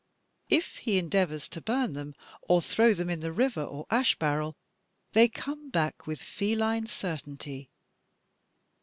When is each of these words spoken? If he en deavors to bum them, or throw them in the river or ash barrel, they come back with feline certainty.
If 0.49 0.77
he 0.77 0.97
en 0.97 1.09
deavors 1.11 1.47
to 1.49 1.61
bum 1.61 1.93
them, 1.93 2.15
or 2.41 2.59
throw 2.59 2.95
them 2.95 3.07
in 3.07 3.19
the 3.19 3.31
river 3.31 3.61
or 3.63 3.85
ash 3.91 4.15
barrel, 4.17 4.55
they 5.13 5.27
come 5.27 5.69
back 5.69 6.07
with 6.07 6.23
feline 6.23 6.87
certainty. 6.87 7.69